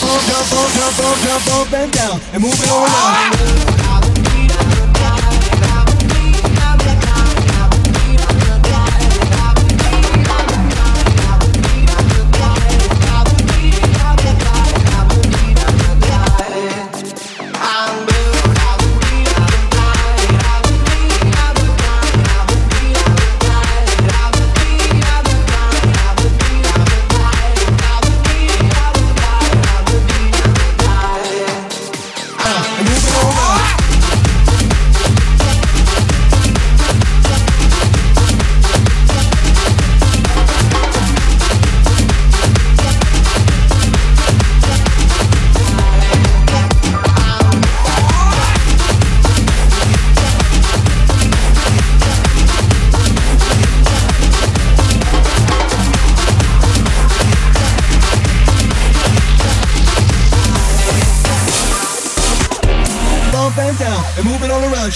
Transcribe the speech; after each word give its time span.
jump, 0.00 0.22
jump, 0.26 0.46
jump, 0.48 0.94
jump, 0.96 1.18
jump, 1.22 1.44
jump, 1.44 1.72
and 1.72 1.92
down, 1.92 2.20
and 2.32 2.42
move 2.42 2.54
it 2.54 2.70
all 2.70 2.84
around. 2.84 3.75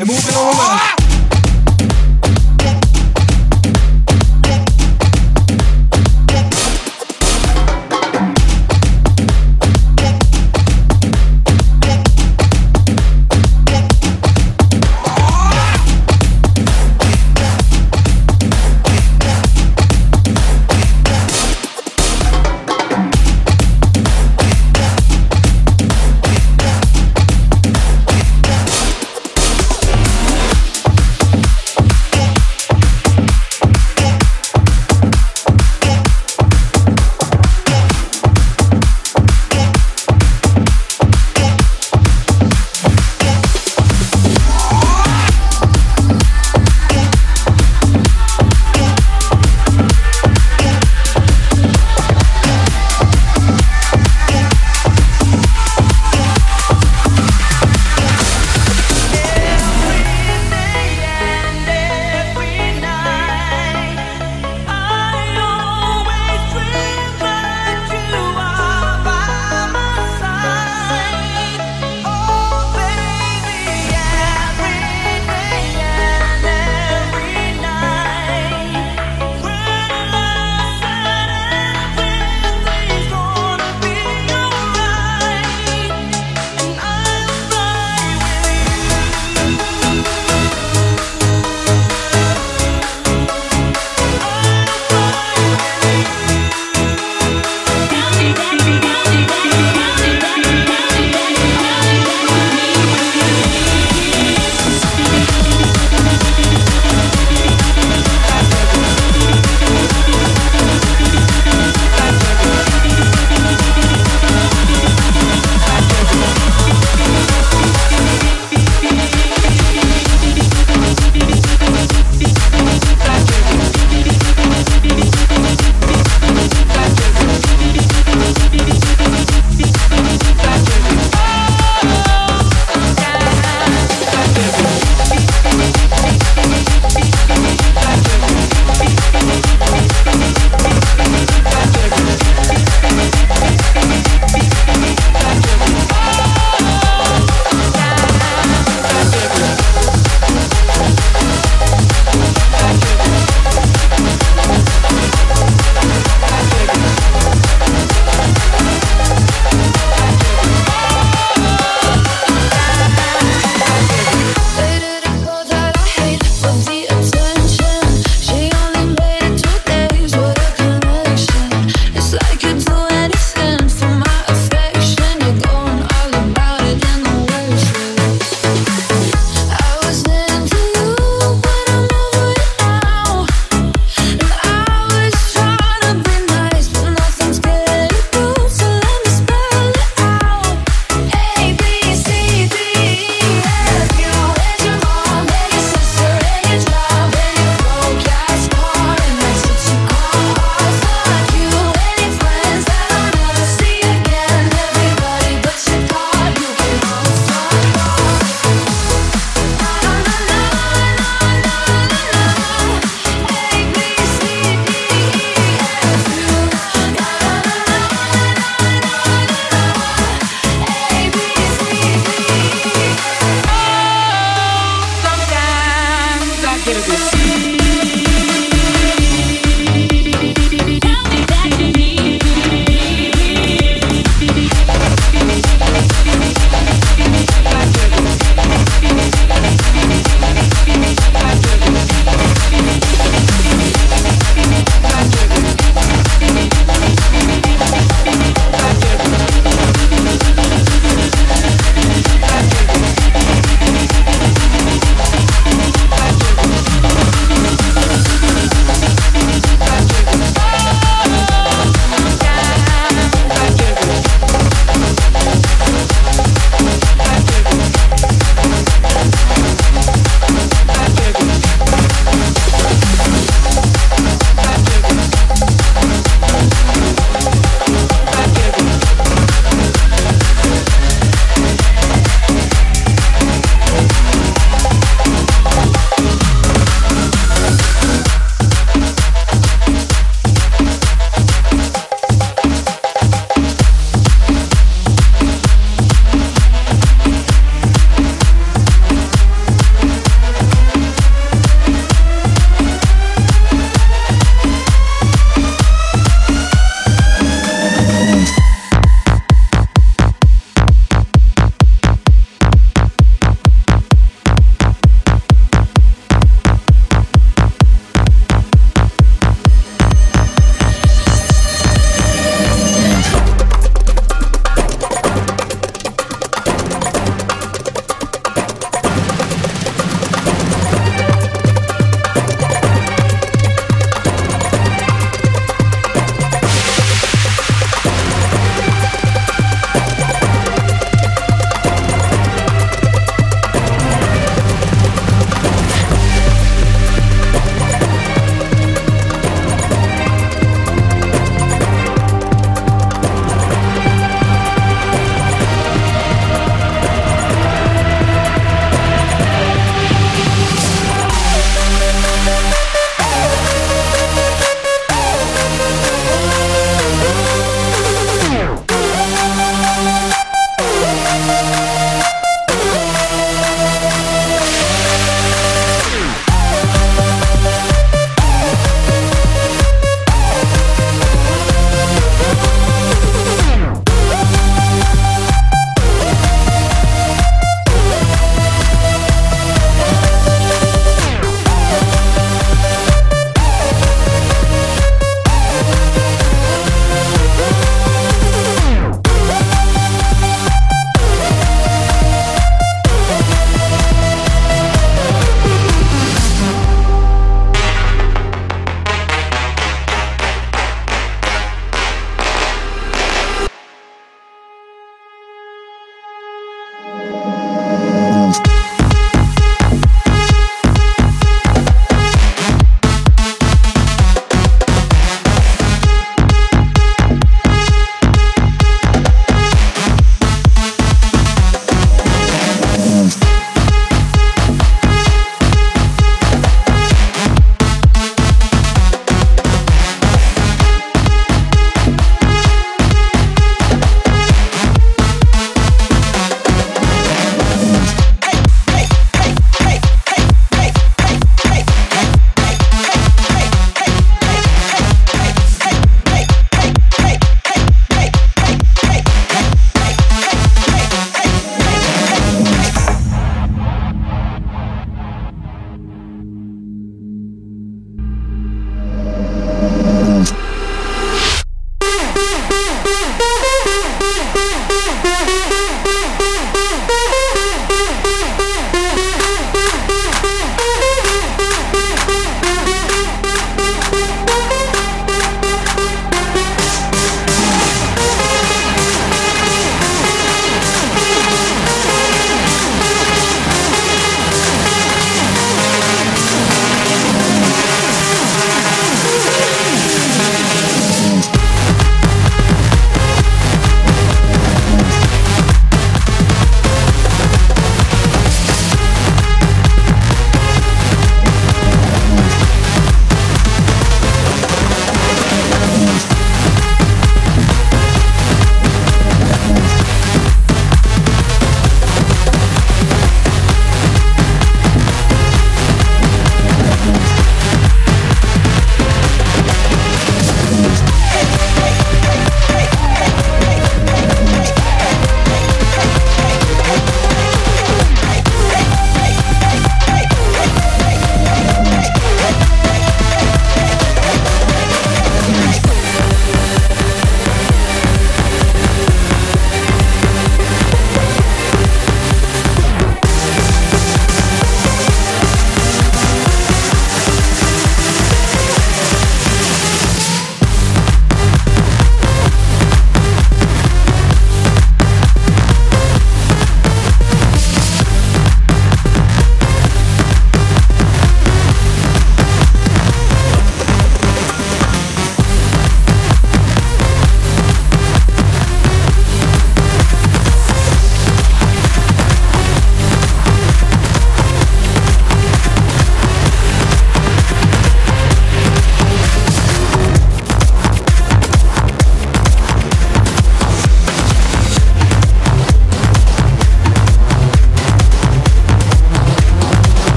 and 0.00 0.08
move 0.08 0.18
it 0.28 0.34
all 0.34 0.54
around. 0.54 0.99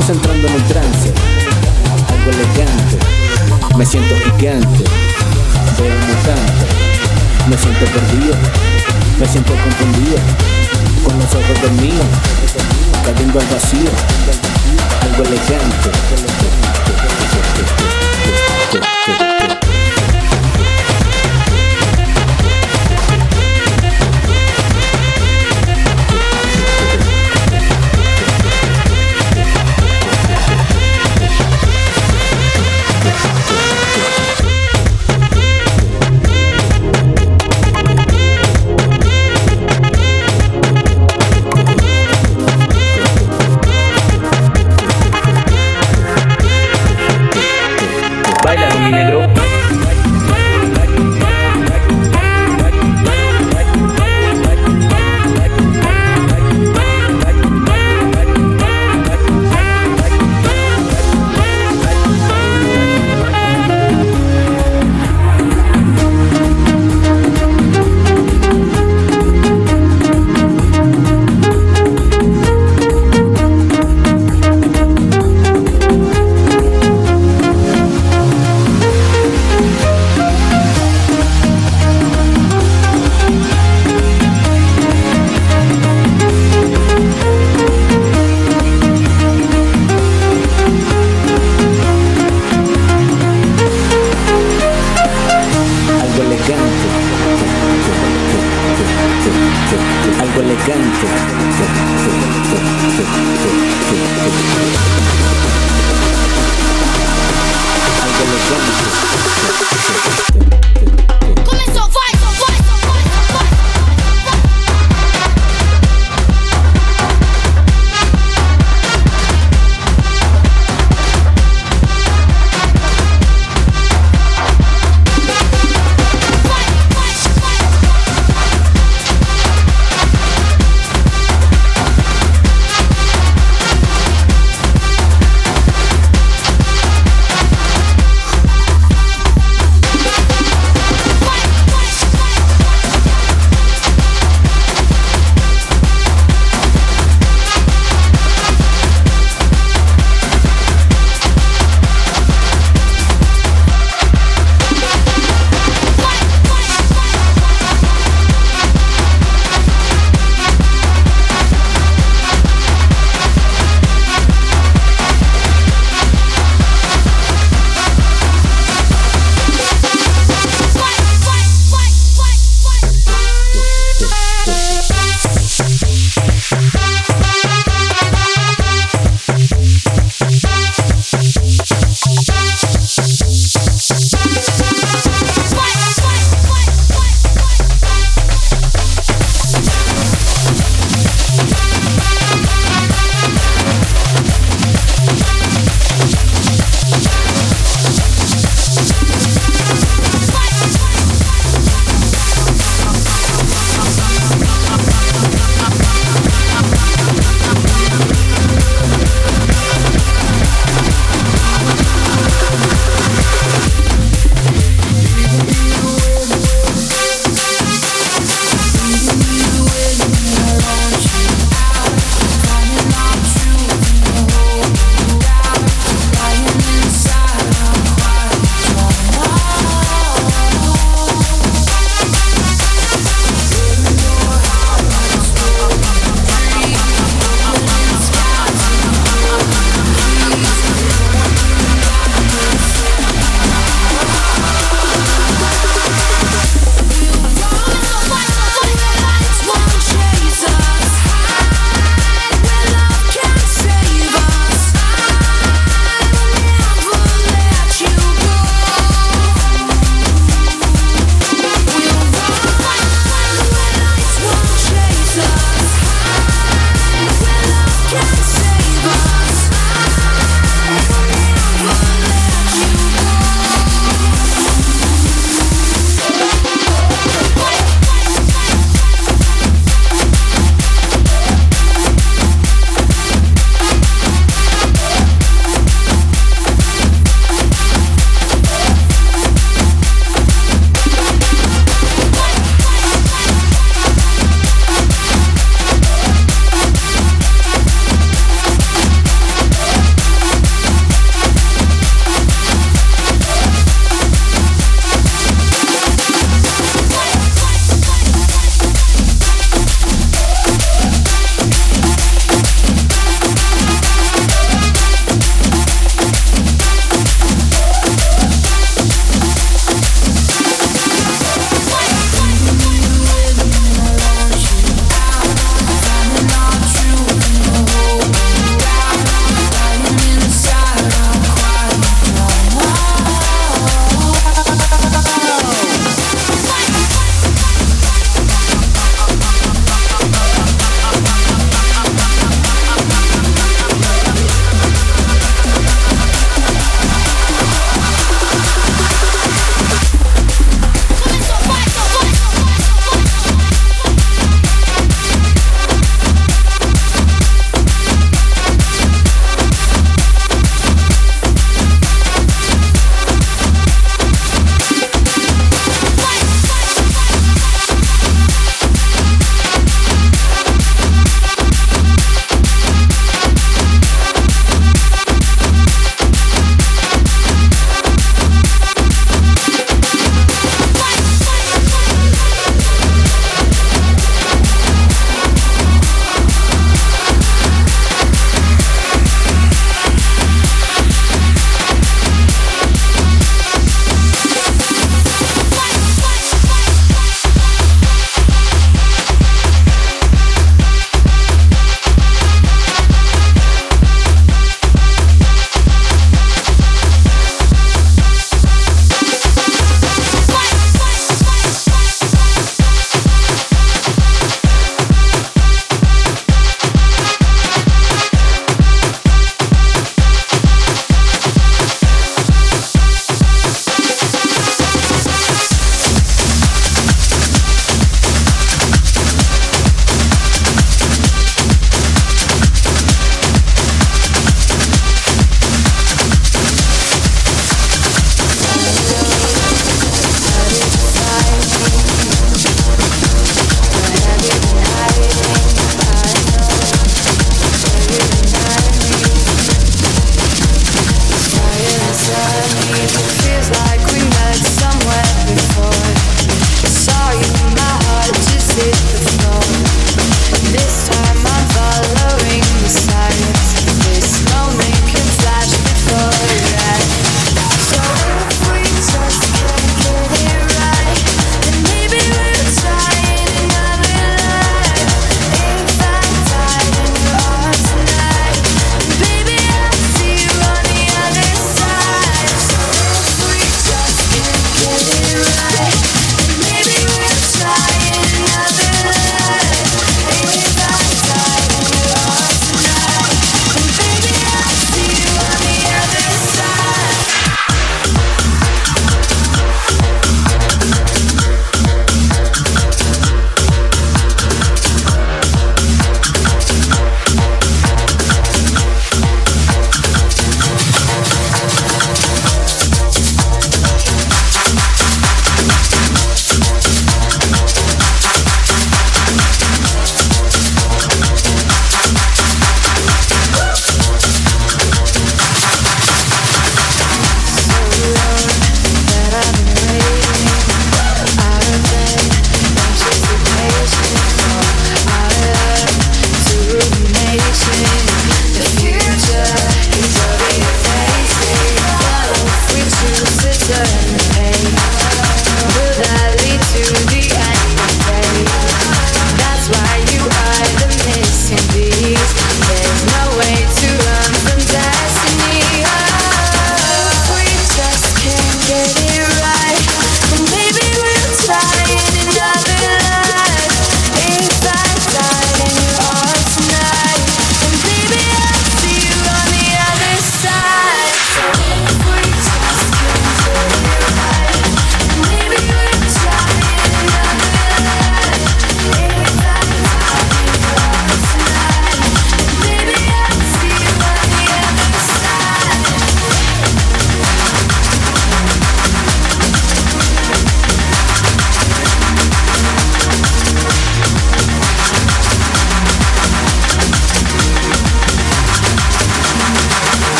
Estamos 0.00 0.16
entrando 0.16 0.48
en 0.48 0.54
un 0.54 0.62
trance, 0.66 1.12
algo 2.08 2.30
elegante. 2.30 2.96
Me 3.76 3.84
siento 3.84 4.14
gigante, 4.16 4.84
veo 5.78 5.94
mutante. 6.08 6.64
Me 7.50 7.58
siento 7.58 7.84
perdido, 7.84 8.34
me 9.18 9.28
siento 9.28 9.52
confundido. 9.52 10.16
Con 11.04 11.18
los 11.18 11.34
ojos 11.34 11.60
dormidos, 11.60 12.06
cayendo 13.04 13.40
al 13.40 13.46
vacío, 13.48 13.90
algo 15.02 15.22
elegante. 15.22 15.90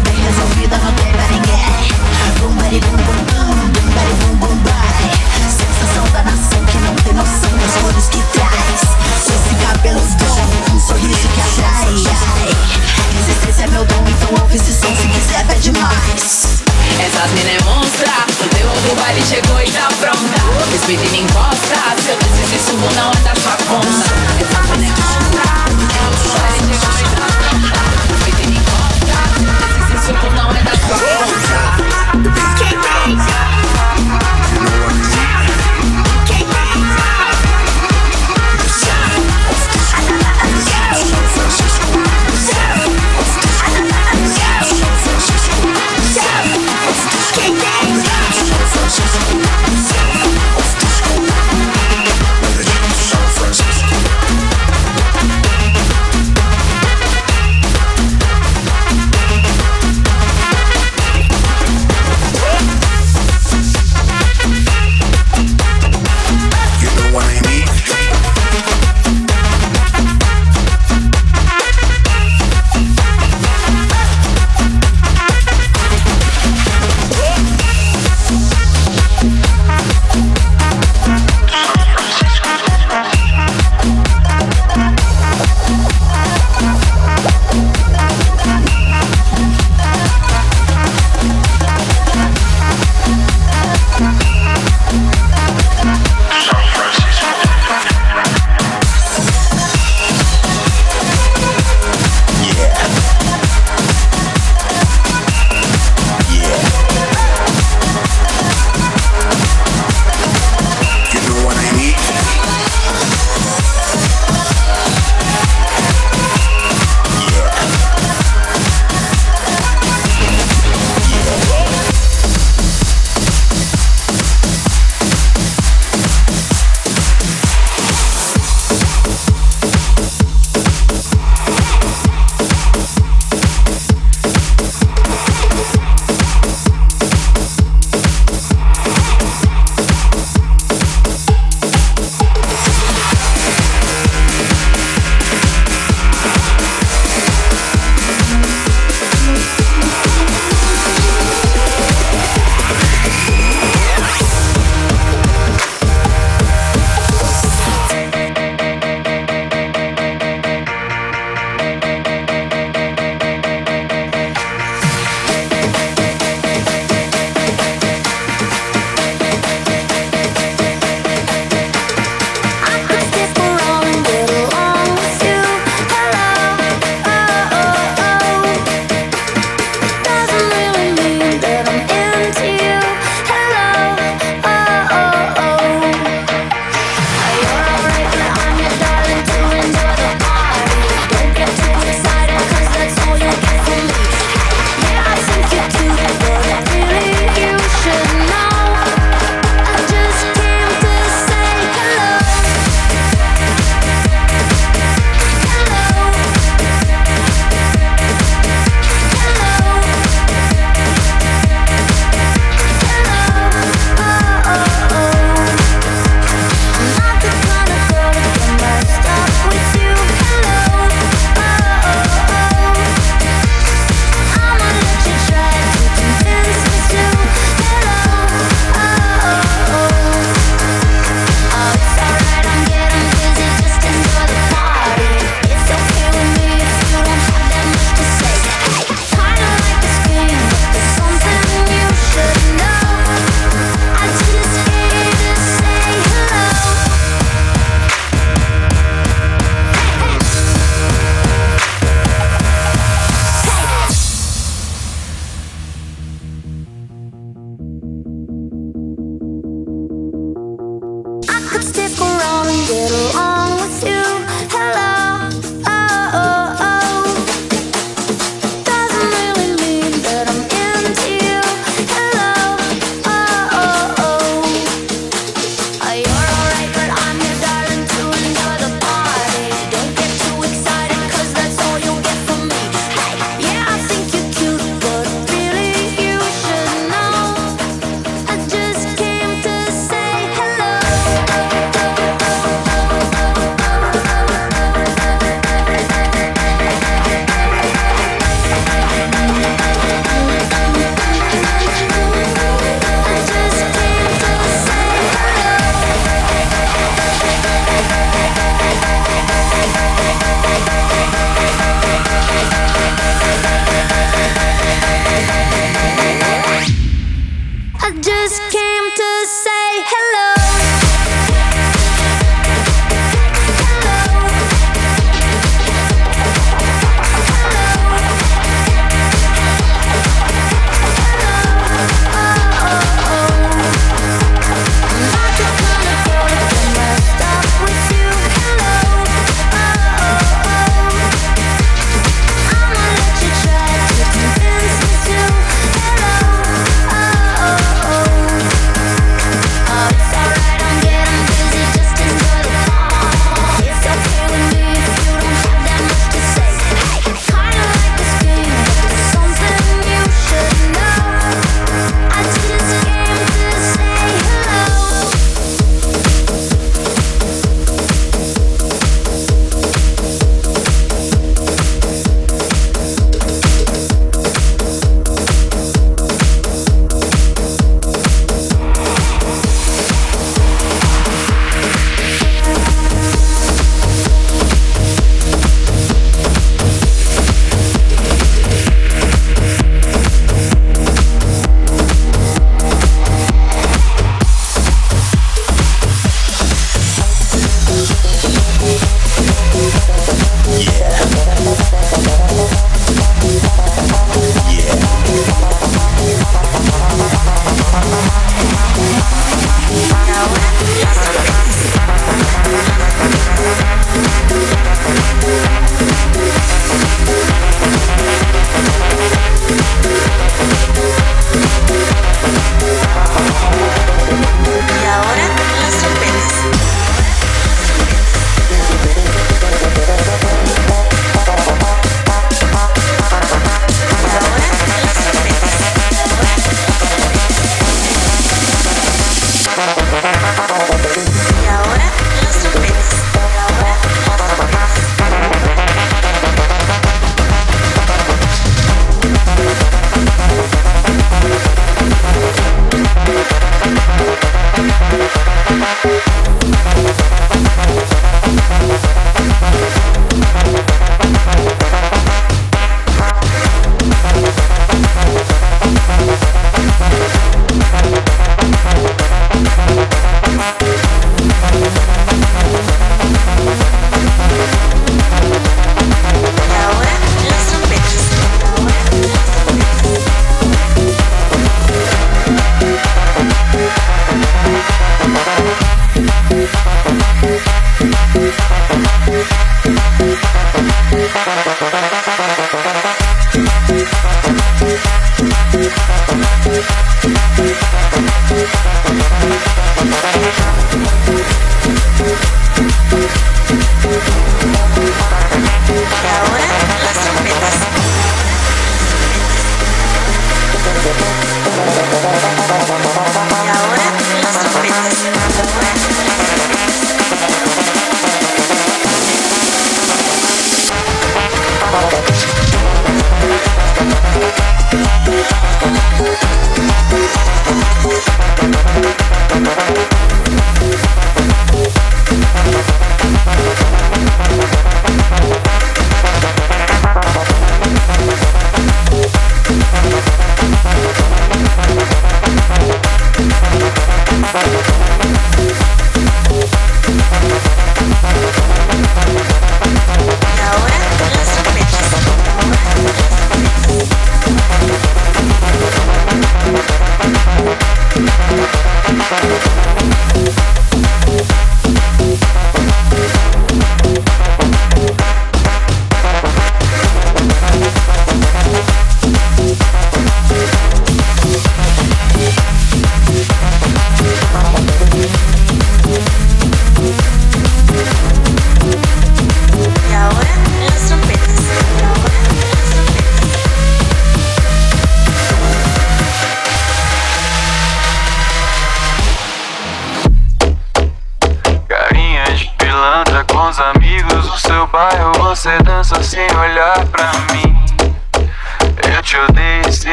Desperdiçado, 0.00 0.25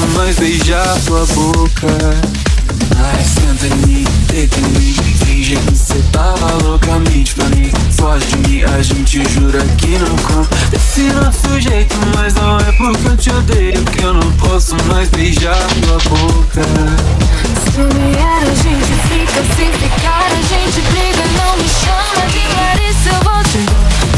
Mas 0.00 0.14
mais 0.14 0.36
beijar 0.36 0.98
tua 1.04 1.26
boca. 1.26 1.86
Mais 2.96 3.26
senta 3.26 3.66
em 3.66 3.86
mim, 3.86 4.04
deita 4.28 4.58
em 4.58 4.62
mim 4.62 4.94
Finge 5.24 5.56
que 5.56 5.76
cê 5.76 6.02
tava 6.10 6.52
loucamente 6.64 7.34
pra 7.34 7.44
mim. 7.50 7.70
Foge 7.98 8.26
de 8.26 8.48
mim, 8.48 8.62
a 8.62 8.82
gente 8.82 9.22
jura 9.30 9.62
que 9.76 9.98
não 9.98 10.16
conta. 10.16 10.56
Esse 10.72 11.02
nosso 11.12 11.60
jeito, 11.60 11.94
mas 12.16 12.32
não 12.34 12.58
é 12.58 12.72
porque 12.72 13.08
eu 13.08 13.16
te 13.16 13.30
odeio 13.30 13.84
Que 13.84 14.02
eu 14.02 14.14
não 14.14 14.32
posso 14.32 14.74
mais 14.86 15.08
beijar 15.10 15.58
tua 15.82 15.98
boca. 16.08 16.62
Se 17.64 17.82
vier 17.82 18.42
a 18.42 18.54
gente 18.54 18.92
fica, 19.08 19.42
se 19.54 19.78
ficar 19.78 20.26
a 20.26 20.42
gente 20.42 20.80
briga 20.80 21.24
Não 21.36 21.56
me 21.58 21.68
chama 21.68 22.26
de 22.30 22.42
Larissa, 22.56 23.10
eu 23.10 23.20
vou 23.22 23.42
te 23.44 23.60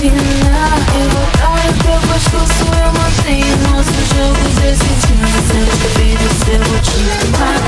dominar 0.01 0.79
Eu 0.95 1.11
vou 1.11 1.27
dar 1.39 1.53
o 1.53 1.73
teu 1.83 2.09
gosto 2.09 2.72
Bye. 6.93 7.62